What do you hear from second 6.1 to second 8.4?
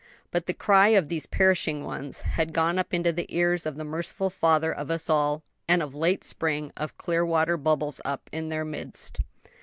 a spring of clear water bubbles up